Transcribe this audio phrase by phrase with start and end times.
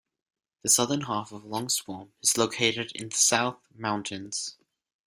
[0.63, 4.57] The southern half of Longswamp is located in the South Mountains.